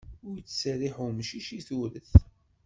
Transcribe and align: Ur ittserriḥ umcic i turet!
Ur 0.27 0.35
ittserriḥ 0.37 0.95
umcic 1.07 1.47
i 1.57 1.59
turet! 1.67 2.11